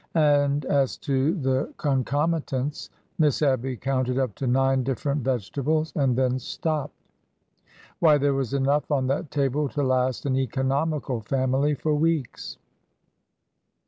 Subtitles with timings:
[0.15, 5.93] And as to the con comitants!— Miss Abby counted up to nine different vege tables
[5.95, 6.95] and then stopped.
[7.99, 12.57] Why, there was enough on that table to last an economical family for weeks